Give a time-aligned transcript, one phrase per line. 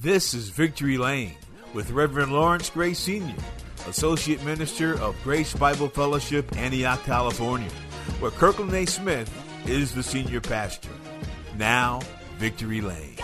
[0.00, 1.36] This is Victory Lane
[1.72, 3.32] with Reverend Lawrence Gray Sr.,
[3.88, 7.70] Associate Minister of Grace Bible Fellowship, Antioch, California,
[8.18, 8.86] where Kirkland A.
[8.86, 9.30] Smith
[9.66, 10.90] is the senior pastor.
[11.56, 12.00] Now,
[12.38, 13.16] Victory Lane.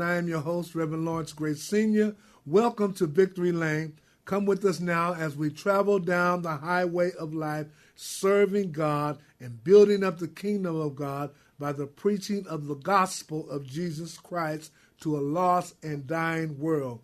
[0.00, 2.14] I am your host, Reverend Lawrence Gray Sr.
[2.46, 3.94] Welcome to Victory Lane.
[4.24, 7.66] Come with us now as we travel down the highway of life,
[8.00, 13.50] serving God and building up the kingdom of God by the preaching of the gospel
[13.50, 17.00] of Jesus Christ to a lost and dying world.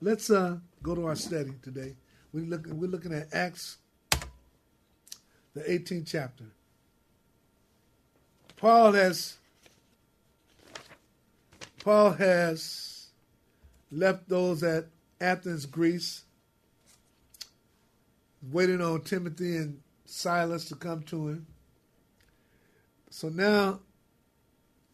[0.00, 1.96] Let's uh, go to our study today.
[2.32, 3.78] We look, we're looking at Acts,
[5.54, 6.44] the 18th chapter.
[8.56, 9.38] Paul has
[11.80, 13.08] Paul has
[13.90, 14.86] left those at
[15.20, 16.25] Athens, Greece,
[18.50, 21.46] waiting on Timothy and Silas to come to him.
[23.10, 23.80] So now,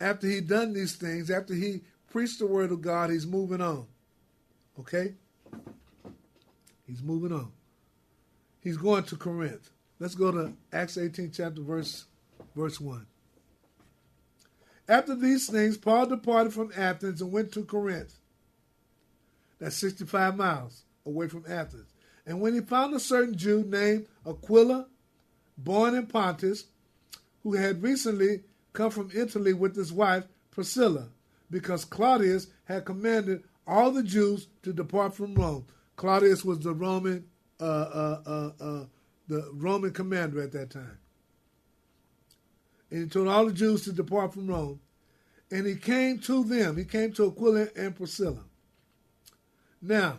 [0.01, 3.87] after he done these things, after he preached the word of God, he's moving on.
[4.79, 5.15] Okay?
[6.87, 7.53] He's moving on.
[8.61, 9.71] He's going to Corinth.
[9.99, 12.07] Let's go to Acts 18, chapter verse
[12.55, 13.07] verse 1.
[14.89, 18.15] After these things, Paul departed from Athens and went to Corinth.
[19.59, 21.92] That's 65 miles away from Athens.
[22.27, 24.87] And when he found a certain Jew named Aquila,
[25.59, 26.67] born in Pontus,
[27.43, 31.09] who had recently come from Italy with his wife Priscilla,
[31.51, 35.67] because Claudius had commanded all the Jews to depart from Rome.
[35.97, 37.27] Claudius was the Roman,
[37.61, 38.85] uh, uh, uh, uh
[39.29, 40.99] the Roman commander at that time.
[42.91, 44.81] And he told all the Jews to depart from Rome.
[45.51, 46.77] And he came to them.
[46.77, 48.45] He came to Aquila and Priscilla.
[49.81, 50.19] Now,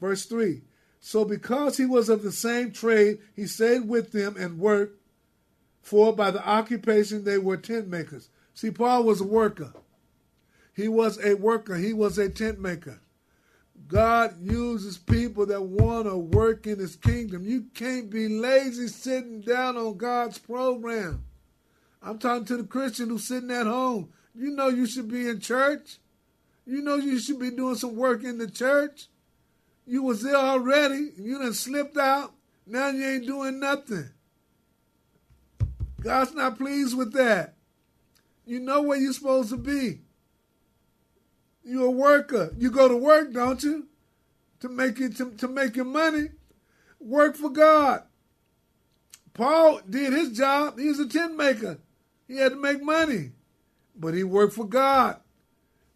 [0.00, 0.62] verse 3
[1.04, 5.00] So because he was of the same trade, he stayed with them and worked,
[5.80, 8.30] for by the occupation they were tent makers.
[8.54, 9.72] See, Paul was a worker.
[10.72, 13.00] He was a worker, he was a tent maker.
[13.88, 17.44] God uses people that want to work in his kingdom.
[17.44, 21.24] You can't be lazy sitting down on God's program.
[22.00, 24.10] I'm talking to the Christian who's sitting at home.
[24.36, 25.98] You know you should be in church.
[26.64, 29.08] You know you should be doing some work in the church.
[29.86, 31.10] You was there already.
[31.16, 32.32] You done slipped out.
[32.66, 34.10] Now you ain't doing nothing.
[36.00, 37.54] God's not pleased with that.
[38.44, 40.00] You know where you're supposed to be.
[41.64, 42.52] You're a worker.
[42.58, 43.86] You go to work, don't you?
[44.60, 46.30] To make it to, to make your money.
[47.00, 48.02] Work for God.
[49.34, 50.78] Paul did his job.
[50.78, 51.78] He was a tent maker.
[52.28, 53.32] He had to make money,
[53.94, 55.20] but he worked for God.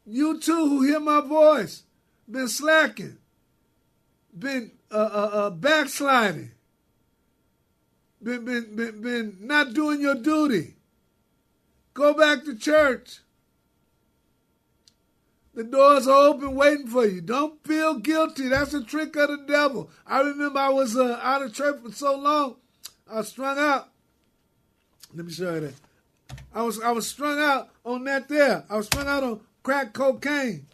[0.05, 1.83] You too, who hear my voice,
[2.31, 3.19] been slacking,
[4.39, 6.53] been uh, uh, uh, backsliding,
[8.23, 10.75] been, been, been, been not doing your duty.
[11.95, 13.21] Go back to church.
[15.55, 17.23] The doors are open waiting for you.
[17.23, 18.49] Don't feel guilty.
[18.49, 19.91] That's a trick of the devil.
[20.07, 22.57] I remember I was uh, out of church for so long,
[23.11, 23.89] I was strung out.
[25.15, 25.75] Let me show you that.
[26.53, 28.65] I was I was strung out on that there.
[28.69, 30.67] I was strung out on crack cocaine.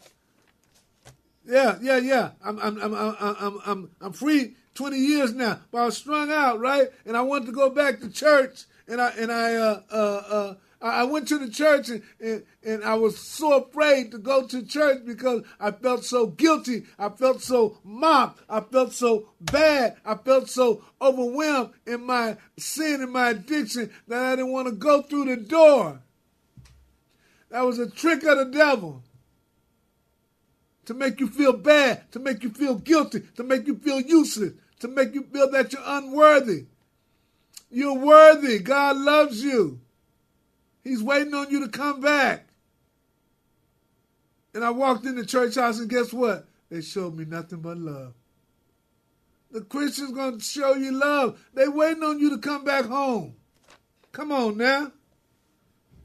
[1.45, 2.31] Yeah, yeah, yeah.
[2.43, 6.59] I'm I'm I'm I'm I'm I'm, free 20 years now, but I was strung out,
[6.59, 6.87] right?
[7.05, 10.53] And I wanted to go back to church, and I and I uh uh uh
[10.83, 14.65] I went to the church and, and, and, I was so afraid to go to
[14.65, 16.83] church because I felt so guilty.
[16.99, 18.41] I felt so mocked.
[18.49, 19.95] I felt so bad.
[20.03, 24.73] I felt so overwhelmed in my sin and my addiction that I didn't want to
[24.73, 26.01] go through the door.
[27.49, 29.03] That was a trick of the devil
[30.85, 34.53] to make you feel bad, to make you feel guilty, to make you feel useless,
[34.79, 36.65] to make you feel that you're unworthy.
[37.69, 38.59] You're worthy.
[38.59, 39.79] God loves you.
[40.83, 42.47] He's waiting on you to come back.
[44.53, 46.45] And I walked in the church house, and guess what?
[46.69, 48.13] They showed me nothing but love.
[49.51, 51.43] The Christian's going to show you love.
[51.53, 53.35] They waiting on you to come back home.
[54.11, 54.91] Come on now.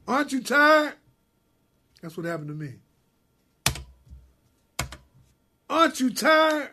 [0.07, 0.93] Aren't you tired?
[2.01, 2.75] That's what happened to me.
[5.69, 6.71] Aren't you tired?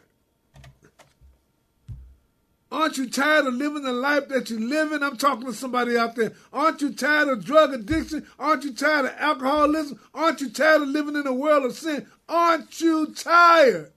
[2.72, 5.02] Aren't you tired of living the life that you're living?
[5.02, 6.32] I'm talking to somebody out there.
[6.52, 8.26] Aren't you tired of drug addiction?
[8.38, 10.00] Aren't you tired of alcoholism?
[10.12, 12.06] Aren't you tired of living in a world of sin?
[12.28, 13.92] Aren't you tired?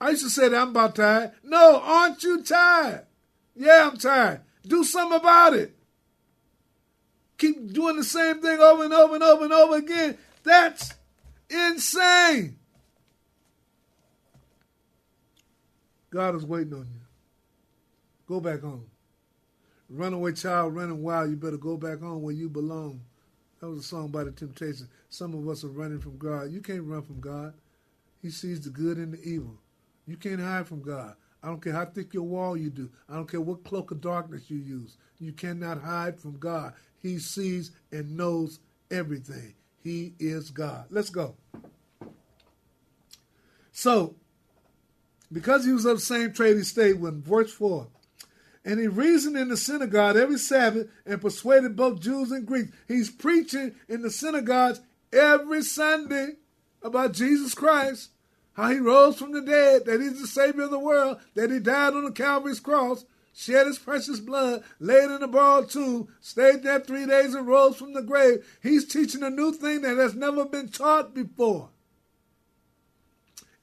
[0.00, 1.32] I used to say that I'm about tired.
[1.42, 3.06] No, aren't you tired?
[3.54, 4.40] Yeah, I'm tired.
[4.66, 5.74] Do something about it.
[7.38, 10.16] Keep doing the same thing over and over and over and over again.
[10.42, 10.94] That's
[11.50, 12.58] insane.
[16.10, 17.00] God is waiting on you.
[18.26, 18.86] Go back home.
[19.88, 23.00] Runaway child running wild, you better go back home where you belong.
[23.60, 24.88] That was a song by the Temptations.
[25.08, 26.50] Some of us are running from God.
[26.50, 27.54] You can't run from God.
[28.20, 29.58] He sees the good and the evil.
[30.06, 31.14] You can't hide from God.
[31.42, 32.90] I don't care how thick your wall you do.
[33.08, 34.96] I don't care what cloak of darkness you use.
[35.18, 36.74] You cannot hide from God.
[37.00, 38.58] He sees and knows
[38.90, 39.54] everything.
[39.86, 40.86] He is God.
[40.90, 41.36] Let's go.
[43.70, 44.16] So,
[45.30, 47.86] because he was of the same trade he stayed with Verse 4.
[48.64, 52.72] And he reasoned in the synagogue every Sabbath and persuaded both Jews and Greeks.
[52.88, 54.80] He's preaching in the synagogues
[55.12, 56.30] every Sunday
[56.82, 58.10] about Jesus Christ,
[58.54, 61.60] how he rose from the dead, that he's the Savior of the world, that he
[61.60, 63.04] died on the Calvary's cross,
[63.36, 67.76] shed his precious blood, laid in a borrowed tomb, stayed there three days and rose
[67.76, 68.58] from the grave.
[68.62, 71.68] He's teaching a new thing that has never been taught before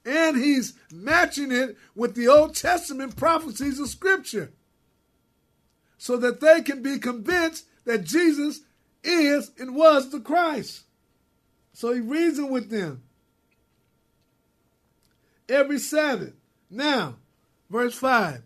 [0.04, 4.52] and he's matching it with the Old Testament prophecies of Scripture
[5.96, 8.60] so that they can be convinced that Jesus
[9.02, 10.82] is and was the Christ.
[11.72, 13.02] So he reasoned with them
[15.48, 16.34] every Sabbath.
[16.70, 17.16] Now,
[17.70, 18.42] verse 5.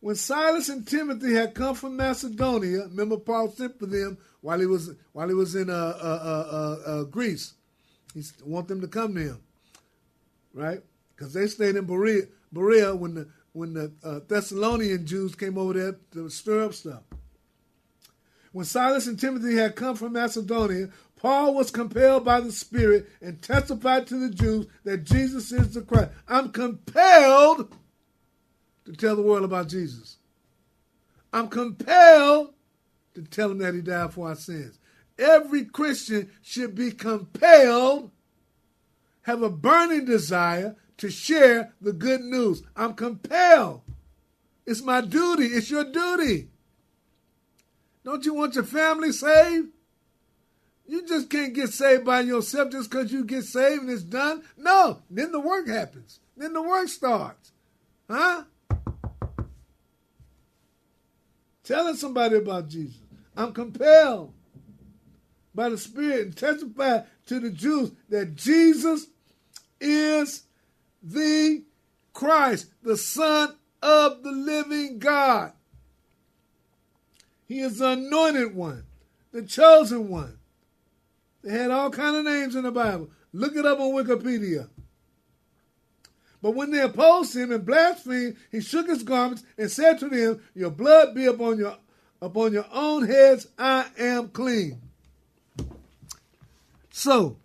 [0.00, 4.66] When Silas and Timothy had come from Macedonia, remember Paul sent for them while he
[4.66, 7.54] was while he was in uh, uh, uh, uh Greece.
[8.14, 9.40] He want them to come to him
[10.56, 10.80] right?
[11.14, 12.22] Because they stayed in Berea,
[12.52, 17.02] Berea when the when the uh, Thessalonian Jews came over there to stir up stuff.
[18.52, 23.40] When Silas and Timothy had come from Macedonia, Paul was compelled by the Spirit and
[23.40, 26.10] testified to the Jews that Jesus is the Christ.
[26.28, 27.74] I'm compelled
[28.86, 30.16] to tell the world about Jesus.
[31.32, 32.54] I'm compelled
[33.14, 34.78] to tell them that he died for our sins.
[35.18, 38.10] Every Christian should be compelled
[39.26, 42.62] have a burning desire to share the good news.
[42.76, 43.82] I'm compelled.
[44.64, 45.46] It's my duty.
[45.46, 46.48] It's your duty.
[48.04, 49.70] Don't you want your family saved?
[50.86, 54.44] You just can't get saved by yourself just because you get saved and it's done.
[54.56, 56.20] No, then the work happens.
[56.36, 57.50] Then the work starts.
[58.08, 58.44] Huh?
[61.66, 62.96] Telling somebody about Jesus.
[63.36, 64.32] I'm compelled
[65.52, 69.08] by the Spirit and testify to the Jews that Jesus
[69.80, 70.44] is
[71.02, 71.64] the
[72.12, 75.52] Christ, the Son of the living God.
[77.46, 78.84] He is the anointed one,
[79.32, 80.38] the chosen one.
[81.42, 83.10] They had all kind of names in the Bible.
[83.32, 84.68] Look it up on Wikipedia.
[86.42, 90.42] But when they opposed him and blasphemed, he shook his garments and said to them,
[90.54, 91.76] Your blood be upon your
[92.20, 94.80] upon your own heads, I am clean.
[96.90, 97.36] So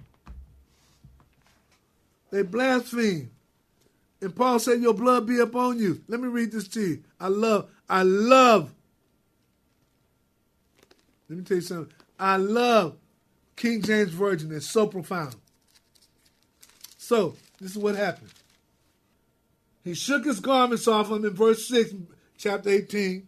[2.31, 3.29] they blasphemed.
[4.21, 6.01] And Paul said, Your blood be upon you.
[6.07, 7.03] Let me read this to you.
[7.19, 8.73] I love, I love.
[11.27, 11.93] Let me tell you something.
[12.19, 12.97] I love
[13.55, 14.51] King James Version.
[14.51, 15.35] It's so profound.
[16.97, 18.29] So, this is what happened.
[19.83, 21.93] He shook his garments off him in verse 6,
[22.37, 23.27] chapter 18.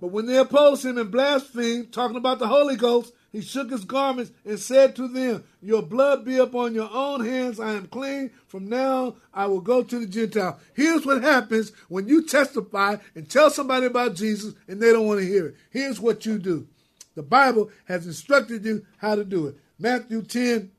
[0.00, 3.84] But when they opposed him and blasphemed, talking about the Holy Ghost, he shook his
[3.84, 7.58] garments and said to them, Your blood be upon your own hands.
[7.58, 8.30] I am clean.
[8.46, 10.60] From now I will go to the Gentile.
[10.74, 15.18] Here's what happens when you testify and tell somebody about Jesus and they don't want
[15.18, 15.56] to hear it.
[15.70, 16.68] Here's what you do.
[17.16, 19.56] The Bible has instructed you how to do it.
[19.80, 20.70] Matthew 10,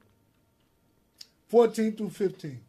[1.50, 2.65] 14 through 15.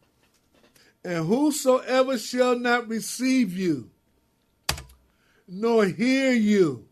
[1.07, 3.91] And whosoever shall not receive you,
[5.47, 6.89] nor hear you,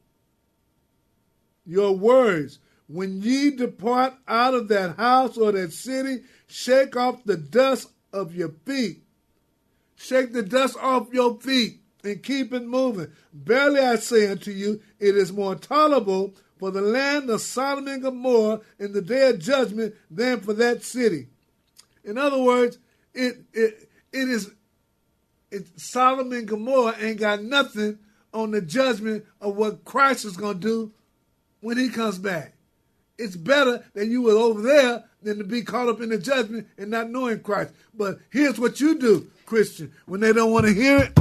[1.67, 7.37] your words, when ye depart out of that house or that city, shake off the
[7.37, 9.03] dust of your feet.
[9.97, 13.11] Shake the dust off your feet and keep it moving.
[13.33, 18.01] Barely I say unto you, it is more tolerable for the land of Sodom and
[18.01, 21.27] Gomorrah in the day of judgment than for that city.
[22.05, 22.79] In other words,
[23.13, 24.51] it it it is
[25.51, 27.99] it, Sodom and Gomorrah ain't got nothing
[28.33, 30.93] on the judgment of what Christ is going to do
[31.61, 32.55] when he comes back.
[33.17, 36.67] it's better that you were over there than to be caught up in the judgment
[36.77, 37.73] and not knowing Christ.
[37.95, 41.19] But here's what you do, Christian, when they don't want to hear it.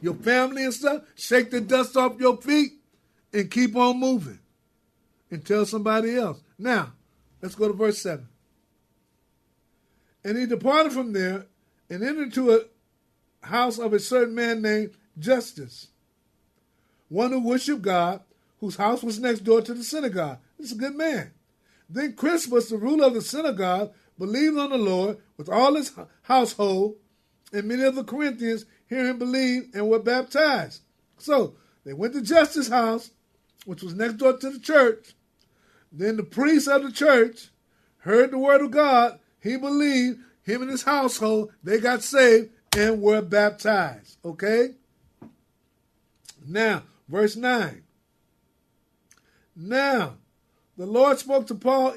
[0.00, 2.72] Your family and stuff, shake the dust off your feet
[3.32, 4.38] and keep on moving
[5.30, 6.40] and tell somebody else.
[6.58, 6.92] Now,
[7.40, 8.26] let's go to verse 7.
[10.24, 11.46] And he departed from there
[11.90, 15.88] and entered into a house of a certain man named Justus,
[17.08, 18.20] one who worshiped God,
[18.60, 20.38] whose house was next door to the synagogue.
[20.58, 21.32] This is a good man.
[21.88, 26.96] Then Crispus, the ruler of the synagogue, believed on the Lord with all his household,
[27.52, 30.82] and many of the Corinthians hearing him believe and were baptized.
[31.18, 33.10] So they went to Justus' house,
[33.64, 35.14] which was next door to the church.
[35.92, 37.50] Then the priest of the church
[37.98, 39.18] heard the word of God.
[39.40, 44.18] He believed, him and his household, they got saved and were baptized.
[44.24, 44.70] Okay?
[46.46, 47.82] Now, verse 9.
[49.56, 50.14] Now,
[50.76, 51.94] the Lord spoke to Paul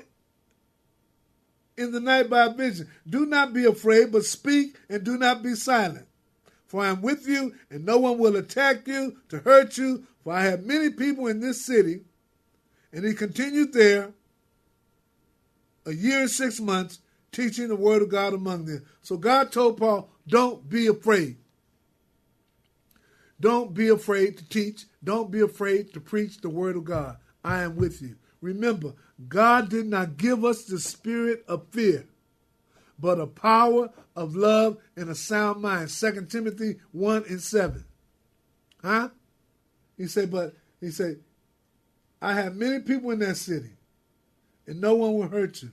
[1.78, 2.90] in the night by a vision.
[3.08, 6.08] Do not be afraid, but speak and do not be silent.
[6.68, 10.34] For I am with you, and no one will attack you to hurt you, for
[10.34, 12.02] I have many people in this city.
[12.92, 14.12] And he continued there
[15.86, 17.00] a year and six months,
[17.38, 18.84] teaching the word of God among them.
[19.04, 21.38] So God told Paul, Don't be afraid.
[23.40, 24.86] Don't be afraid to teach.
[25.04, 27.18] Don't be afraid to preach the word of God.
[27.44, 28.16] I am with you.
[28.42, 28.94] Remember,
[29.28, 32.08] God did not give us the spirit of fear,
[32.98, 35.90] but a power of love and a sound mind.
[35.90, 37.86] 2 Timothy 1 and 7.
[38.82, 39.10] Huh?
[39.96, 41.20] He said, but he said,
[42.20, 43.74] I have many people in that city,
[44.66, 45.70] and no one will hurt you.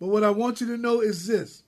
[0.00, 1.64] But what I want you to know is this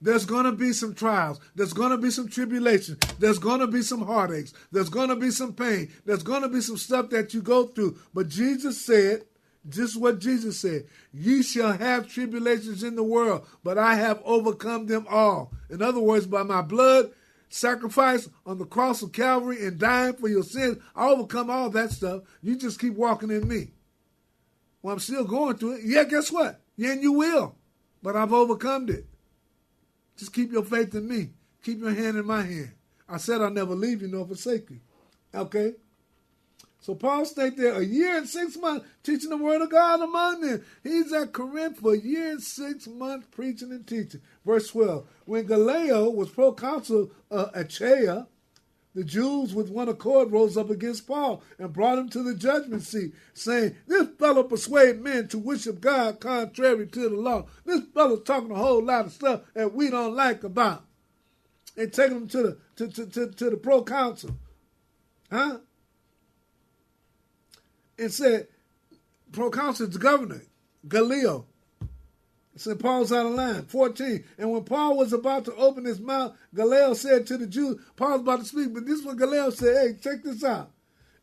[0.00, 1.40] there's going to be some trials.
[1.54, 2.98] There's going to be some tribulation.
[3.18, 4.52] There's going to be some heartaches.
[4.70, 5.90] There's going to be some pain.
[6.04, 7.98] There's going to be some stuff that you go through.
[8.12, 9.24] But Jesus said,
[9.68, 14.86] just what Jesus said, ye shall have tribulations in the world, but I have overcome
[14.86, 15.52] them all.
[15.70, 17.10] In other words, by my blood
[17.48, 21.90] sacrifice on the cross of Calvary and dying for your sins, I overcome all that
[21.90, 22.22] stuff.
[22.42, 23.72] You just keep walking in me.
[24.86, 25.80] Well, I'm still going through it.
[25.82, 26.60] Yeah, guess what?
[26.76, 27.56] Yeah, and you will.
[28.04, 29.04] But I've overcome it.
[30.16, 31.30] Just keep your faith in me.
[31.64, 32.70] Keep your hand in my hand.
[33.08, 34.78] I said I'll never leave you nor forsake you.
[35.34, 35.72] Okay?
[36.78, 40.42] So Paul stayed there a year and six months teaching the word of God among
[40.42, 40.64] them.
[40.84, 44.22] He's at Corinth for a year and six months preaching and teaching.
[44.44, 45.04] Verse 12.
[45.24, 48.28] When Gallio was proconsul uh, of Achaia,
[48.96, 52.82] the Jews with one accord rose up against Paul and brought him to the judgment
[52.82, 57.44] seat, saying, This fellow persuade men to worship God contrary to the law.
[57.66, 60.86] This fellow's talking a whole lot of stuff that we don't like about.
[61.76, 64.34] And taking him to the to, to, to, to the proconsul.
[65.30, 65.58] Huh?
[67.98, 68.48] And said,
[69.30, 70.40] proconsul, the governor,
[70.88, 71.44] Gallio,
[72.56, 72.78] St.
[72.78, 73.64] Paul's out of line.
[73.66, 74.24] 14.
[74.38, 78.22] And when Paul was about to open his mouth, Gallio said to the Jews, Paul's
[78.22, 80.70] about to speak, but this is what Gallio said, hey, check this out.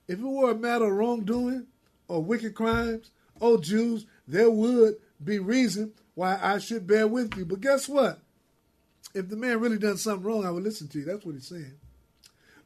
[0.07, 1.67] If it were a matter of wrongdoing
[2.07, 3.09] or wicked crimes,
[3.41, 7.45] oh Jews, there would be reason why I should bear with you.
[7.45, 8.19] But guess what?
[9.13, 11.05] If the man really done something wrong, I would listen to you.
[11.05, 11.73] That's what he's saying.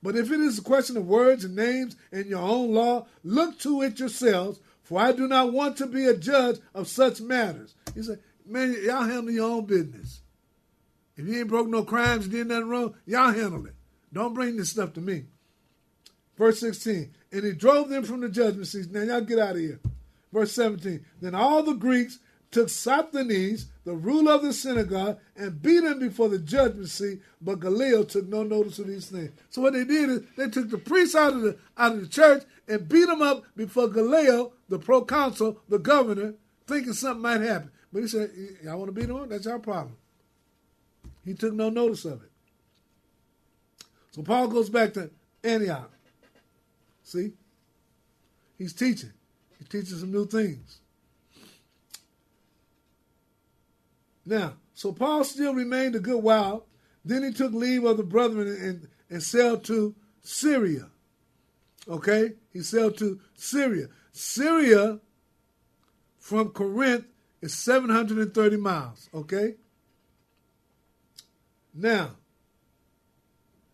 [0.02, 3.60] But if it is a question of words and names and your own law, look
[3.60, 7.76] to it yourselves, for I do not want to be a judge of such matters.
[7.94, 10.22] He said, man, y'all handle your own business.
[11.16, 13.74] If you ain't broke no crimes did nothing wrong, y'all handle it.
[14.14, 15.26] Don't bring this stuff to me.
[16.38, 17.12] Verse 16.
[17.32, 18.92] And he drove them from the judgment seat.
[18.92, 19.80] Now y'all get out of here.
[20.32, 21.04] Verse 17.
[21.22, 22.20] Then all the Greeks
[22.52, 27.60] took Sosthenes, the ruler of the synagogue, and beat him before the judgment seat, but
[27.60, 29.32] Gallio took no notice of these things.
[29.50, 32.08] So what they did is they took the priests out of the out of the
[32.08, 36.36] church and beat him up before Gallio, the proconsul, the governor,
[36.66, 37.72] thinking something might happen.
[37.92, 38.32] But he said,
[38.64, 39.30] Y'all want to beat him?
[39.30, 39.96] That's your problem.
[41.26, 42.32] He took no notice of it.
[44.12, 45.10] So Paul goes back to
[45.44, 45.92] Antioch.
[47.04, 47.34] See?
[48.58, 49.14] He's teaching.
[49.60, 50.80] He's teaching some new things.
[54.26, 56.66] Now, so Paul still remained a good while.
[57.06, 60.88] Then he took leave of the brethren and, and sailed to Syria.
[61.88, 62.34] Okay?
[62.52, 63.88] He sailed to Syria.
[64.12, 65.00] Syria
[66.20, 67.06] from Corinth
[67.42, 69.56] is 730 miles, okay?
[71.74, 72.12] Now,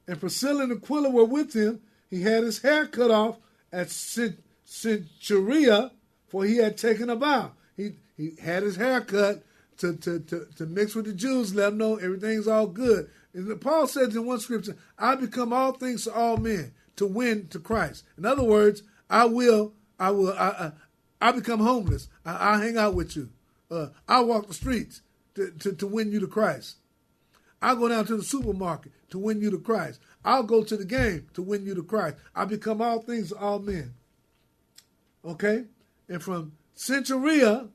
[0.07, 1.81] and Priscilla and Aquila were with him.
[2.09, 3.37] He had his hair cut off
[3.71, 5.91] at Cenchrea,
[6.27, 7.53] for he had taken a vow.
[7.77, 9.43] He, he had his hair cut
[9.77, 13.09] to, to, to, to mix with the Jews, let them know everything's all good.
[13.33, 17.47] And Paul says in one scripture, I become all things to all men to win
[17.47, 18.03] to Christ.
[18.17, 20.33] In other words, I will I will.
[20.33, 20.71] I, I,
[21.21, 22.09] I become homeless.
[22.25, 23.29] I, I hang out with you.
[23.73, 25.01] Uh, I walk the streets
[25.35, 26.77] to, to, to win you to Christ.
[27.61, 29.99] I'll go down to the supermarket to win you to Christ.
[30.23, 32.17] I'll go to the game to win you to Christ.
[32.35, 33.93] I become all things to all men.
[35.25, 35.63] Okay?
[36.07, 37.69] And from Centuria,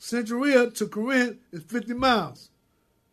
[0.00, 2.50] Centuria to Corinth is 50 miles.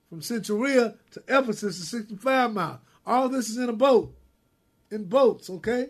[0.09, 2.79] From Centuria to Ephesus is 65 miles.
[3.05, 4.15] All this is in a boat.
[4.89, 5.89] In boats, okay?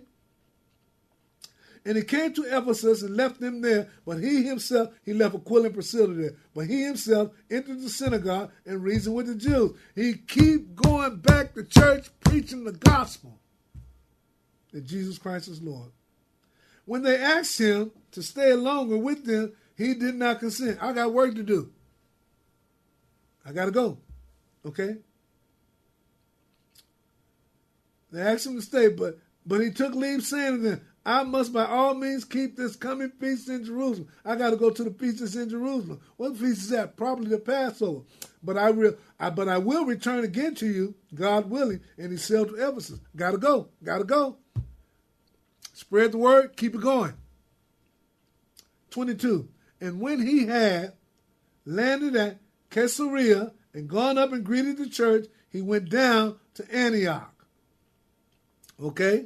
[1.86, 5.66] And he came to Ephesus and left them there, but he himself, he left Aquila
[5.66, 6.36] and Priscilla there.
[6.56, 9.78] But he himself entered the synagogue and reasoned with the Jews.
[9.94, 13.38] He keep going back to church preaching the gospel
[14.72, 15.92] that Jesus Christ is Lord.
[16.86, 20.80] When they asked him to stay longer with them, he did not consent.
[20.82, 21.72] I got work to do.
[23.46, 24.00] I got to go.
[24.66, 24.98] Okay?
[28.12, 31.54] They asked him to stay, but but he took leave saying to them, I must
[31.54, 34.08] by all means keep this coming feast in Jerusalem.
[34.26, 36.02] I got to go to the feast that's in Jerusalem.
[36.18, 36.98] What feast is that?
[36.98, 38.02] Probably the Passover.
[38.42, 41.82] But I will, I, but I will return again to you, God willing.
[42.00, 43.00] And he sailed to Ephesus.
[43.16, 43.70] Got to go.
[43.84, 44.38] Got to go.
[45.74, 46.58] Spread the word.
[46.58, 47.14] Keep it going.
[48.90, 49.50] Twenty-two.
[49.82, 50.94] And when he had
[51.66, 52.40] landed at
[52.72, 57.46] Caesarea and gone up and greeted the church, he went down to Antioch.
[58.82, 59.26] Okay?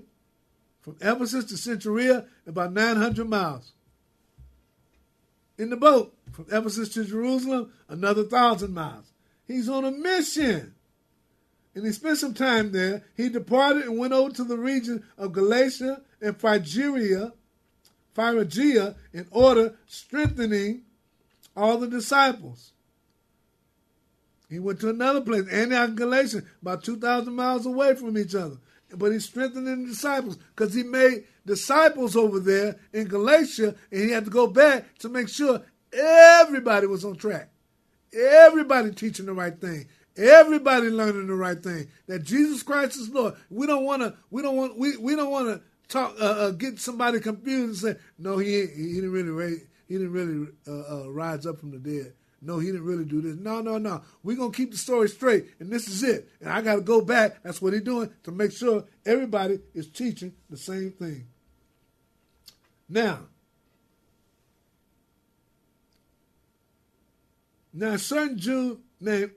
[0.90, 3.74] From Ephesus to Centuria, about 900 miles.
[5.60, 9.12] In the boat, from Ephesus to Jerusalem, another thousand miles.
[9.46, 10.74] He's on a mission.
[11.76, 13.04] And he spent some time there.
[13.16, 17.34] He departed and went over to the region of Galatia and Phrygia,
[18.16, 20.84] Phrygia in order strengthening
[21.56, 22.72] all the disciples.
[24.50, 28.58] He went to another place, Antioch, Galatia, about 2,000 miles away from each other
[28.96, 34.12] but he's strengthening the disciples because he made disciples over there in Galatia, and he
[34.12, 35.62] had to go back to make sure
[35.94, 37.50] everybody was on track.
[38.14, 39.88] Everybody teaching the right thing.
[40.18, 41.88] Everybody learning the right thing.
[42.08, 43.36] That Jesus Christ is Lord.
[43.50, 44.16] We don't want to.
[44.30, 44.78] We don't want.
[44.78, 46.16] We, we don't want to talk.
[46.20, 50.48] Uh, uh, get somebody confused and say, "No, he he didn't really he didn't really
[50.68, 53.36] uh, uh, rise up from the dead." No, he didn't really do this.
[53.36, 54.02] No, no, no.
[54.24, 56.30] We're going to keep the story straight, and this is it.
[56.40, 57.44] And I got to go back.
[57.44, 61.28] That's what he's doing to make sure everybody is teaching the same thing.
[62.88, 63.20] Now,
[67.74, 69.32] now a certain Jew named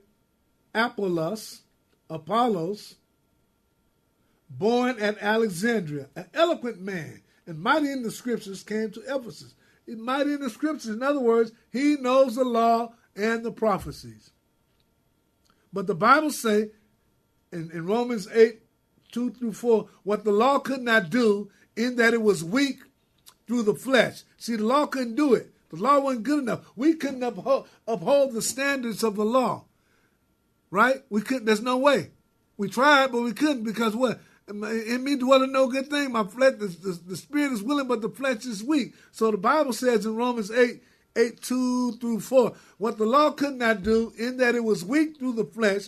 [0.73, 1.61] Apollos,
[2.09, 2.95] Apollos,
[4.49, 9.53] born at Alexandria, an eloquent man and mighty in the scriptures, came to Ephesus He's
[9.87, 10.91] mighty in the scriptures.
[10.91, 14.31] In other words, he knows the law and the prophecies.
[15.71, 16.69] But the Bible say
[17.51, 18.59] in, in Romans 8,
[19.11, 22.79] 2 through 4, what the law could not do in that it was weak
[23.47, 24.23] through the flesh.
[24.37, 25.53] See, the law couldn't do it.
[25.69, 26.65] The law wasn't good enough.
[26.75, 29.65] We couldn't uphold, uphold the standards of the law.
[30.69, 31.03] Right?
[31.09, 31.45] We couldn't.
[31.45, 32.11] There's no way.
[32.57, 34.19] We tried, but we couldn't because what?
[34.47, 36.11] In me dwelleth no good thing.
[36.11, 38.93] My flesh, the, the, the, spirit is willing, but the flesh is weak.
[39.11, 40.81] So the Bible says in Romans 8,
[41.15, 45.17] 8, 2 through 4, what the law could not do, in that it was weak
[45.17, 45.87] through the flesh,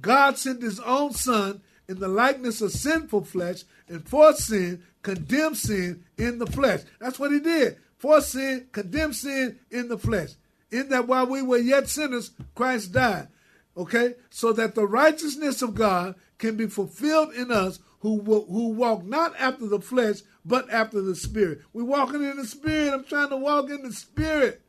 [0.00, 5.56] God sent his own son in the likeness of sinful flesh, and for sin, condemned
[5.56, 6.80] sin in the flesh.
[7.00, 7.78] That's what he did.
[7.98, 10.30] For sin, condemned sin in the flesh.
[10.70, 13.28] In that while we were yet sinners, Christ died.
[13.76, 14.14] Okay?
[14.30, 19.34] So that the righteousness of God can be fulfilled in us who who walk not
[19.38, 21.60] after the flesh but after the spirit.
[21.72, 22.94] We're walking in the spirit.
[22.94, 24.62] I'm trying to walk in the spirit.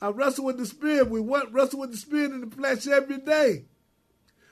[0.00, 1.10] I wrestle with the spirit.
[1.10, 3.64] We want wrestle with the spirit and the flesh every day.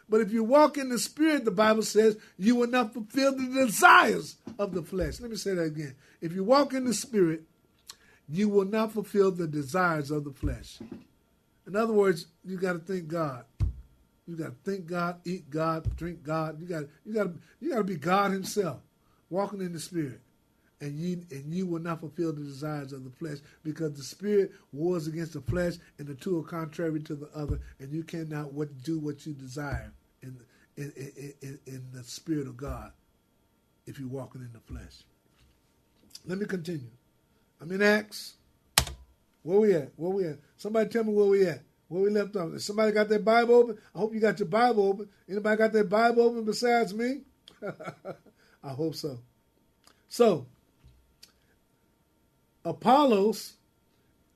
[0.09, 3.47] But if you walk in the spirit, the Bible says you will not fulfill the
[3.47, 5.21] desires of the flesh.
[5.21, 5.95] Let me say that again.
[6.21, 7.43] If you walk in the spirit,
[8.29, 10.81] you will not fulfill the desires of the flesh.
[11.67, 13.45] In other words, you got to thank God.
[14.27, 16.61] You got to think God, eat God, drink God.
[16.61, 17.29] You got you got
[17.61, 18.79] you got to be God Himself,
[19.31, 20.21] walking in the Spirit,
[20.81, 24.53] and you and you will not fulfill the desires of the flesh because the Spirit
[24.73, 28.53] wars against the flesh, and the two are contrary to the other, and you cannot
[28.53, 30.37] what do what you desire in
[30.77, 32.93] in, in, in, in the Spirit of God
[33.87, 35.03] if you're walking in the flesh.
[36.25, 36.91] Let me continue.
[37.61, 38.35] I'm in Acts.
[39.43, 39.91] Where we at?
[39.97, 40.39] Where we at?
[40.57, 41.63] Somebody tell me where we at.
[41.93, 42.59] Where we left off.
[42.59, 43.79] Somebody got their Bible open?
[43.95, 45.11] I hope you got your Bible open.
[45.29, 47.21] Anybody got their Bible open besides me?
[48.65, 49.19] I hope so.
[50.09, 50.47] So,
[52.65, 53.57] Apollos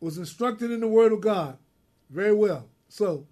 [0.00, 1.56] was instructed in the Word of God
[2.10, 2.68] very well.
[2.90, 3.26] So,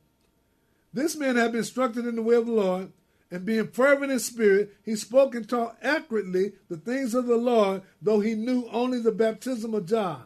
[0.90, 2.92] this man had been instructed in the way of the Lord
[3.30, 7.82] and being fervent in spirit, he spoke and taught accurately the things of the Lord,
[8.00, 10.24] though he knew only the baptism of John.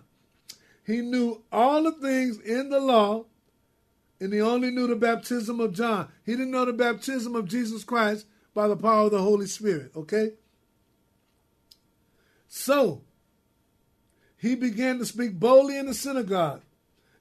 [0.86, 3.24] He knew all the things in the law,
[4.20, 6.08] and he only knew the baptism of John.
[6.24, 9.92] He didn't know the baptism of Jesus Christ by the power of the Holy Spirit,
[9.94, 10.32] okay?
[12.48, 13.02] So,
[14.36, 16.62] he began to speak boldly in the synagogue,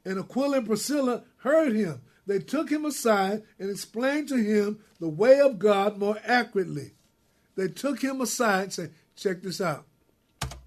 [0.05, 2.01] and Aquila and Priscilla heard him.
[2.25, 6.91] They took him aside and explained to him the way of God more accurately.
[7.55, 9.85] They took him aside and said, Check this out.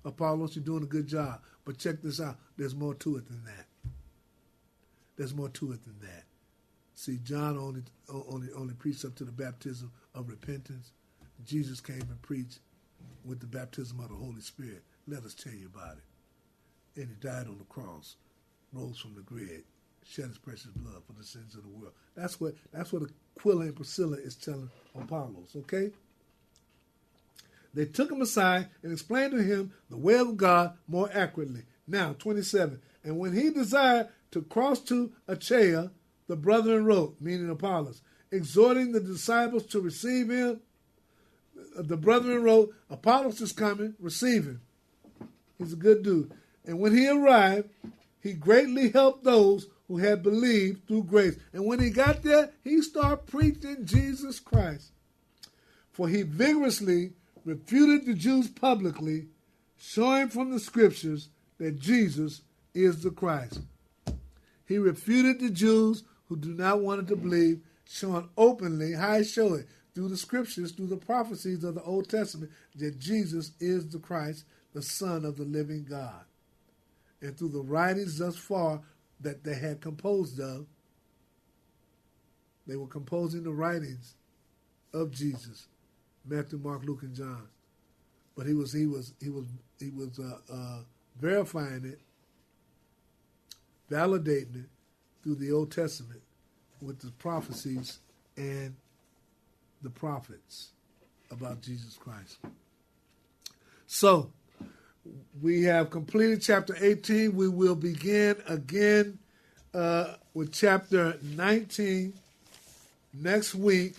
[0.04, 2.36] Apollos, you're doing a good job, but check this out.
[2.56, 3.66] There's more to it than that.
[5.20, 6.24] There's more to it than that.
[6.94, 10.92] See, John only only only preached up to the baptism of repentance.
[11.44, 12.61] Jesus came and preached
[13.26, 14.83] with the baptism of the Holy Spirit.
[15.06, 17.02] Let us tell you about it.
[17.02, 18.16] And he died on the cross,
[18.72, 19.64] rose from the grave,
[20.06, 21.92] shed his precious blood for the sins of the world.
[22.16, 23.02] That's what that's what
[23.37, 25.90] Aquila and Priscilla is telling Apollos, okay?
[27.74, 31.64] They took him aside and explained to him the way of God more accurately.
[31.87, 32.80] Now, 27.
[33.04, 35.90] And when he desired to cross to Achaia,
[36.28, 40.60] the brethren wrote, meaning Apollos, exhorting the disciples to receive him.
[41.76, 44.60] Uh, the brethren wrote, Apollos is coming, receive him.
[45.58, 46.32] He's a good dude.
[46.64, 47.68] And when he arrived,
[48.22, 51.36] he greatly helped those who had believed through grace.
[51.52, 54.92] And when he got there, he started preaching Jesus Christ.
[55.90, 57.14] For he vigorously
[57.44, 59.26] refuted the Jews publicly,
[59.76, 63.60] showing from the scriptures that Jesus is the Christ.
[64.70, 69.61] He refuted the Jews who do not want to believe, showing openly how he showed
[69.62, 73.98] it through the scriptures, through the prophecies of the Old Testament, that Jesus is the
[73.98, 76.22] Christ, the Son of the living God.
[77.20, 78.80] And through the writings thus far
[79.18, 80.66] that they had composed of.
[82.64, 84.14] They were composing the writings
[84.94, 85.66] of Jesus,
[86.24, 87.48] Matthew, Mark, Luke, and John.
[88.37, 89.46] But he was he was he was
[89.80, 90.78] he was uh, uh,
[91.20, 91.98] verifying it,
[93.90, 94.70] validating it
[95.22, 96.22] through the Old Testament
[96.81, 97.98] with the prophecies
[98.37, 98.74] and
[99.83, 100.70] the prophets
[101.31, 102.38] about Jesus Christ.
[103.87, 104.33] So,
[105.40, 107.35] we have completed chapter 18.
[107.35, 109.18] We will begin again
[109.74, 112.12] uh, with chapter 19
[113.14, 113.94] next week.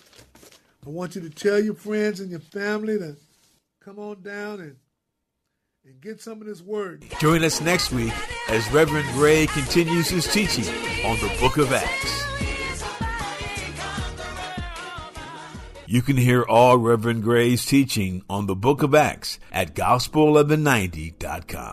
[0.86, 3.16] I want you to tell your friends and your family to
[3.80, 4.76] come on down and
[5.84, 7.04] and get some of this word.
[7.18, 8.12] Join us next week
[8.48, 10.66] as Reverend Gray continues his teaching
[11.04, 12.22] on the book of Acts.
[15.86, 21.72] You can hear all Reverend Gray's teaching on the book of Acts at gospel1190.com.